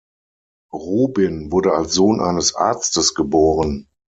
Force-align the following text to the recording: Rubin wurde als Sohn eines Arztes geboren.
Rubin 0.73 1.51
wurde 1.51 1.73
als 1.75 1.93
Sohn 1.93 2.21
eines 2.21 2.55
Arztes 2.55 3.13
geboren. 3.13 3.87